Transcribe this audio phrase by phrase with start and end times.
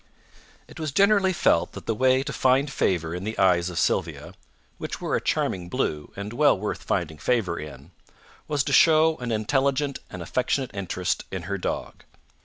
[0.67, 4.33] It was generally felt that the way to find favour in the eyes of Sylvia
[4.79, 7.91] which were a charming blue, and well worth finding favour in
[8.47, 12.03] was to show an intelligent and affectionate interest in her dog.